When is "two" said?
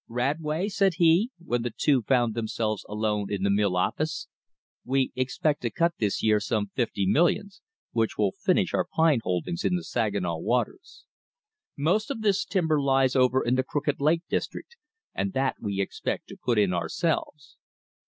1.69-2.01